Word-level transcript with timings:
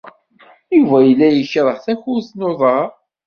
Yuba 0.77 0.97
yella 1.07 1.27
yekṛeh 1.31 1.77
takurt 1.85 2.29
n 2.33 2.41
uḍar. 2.49 2.89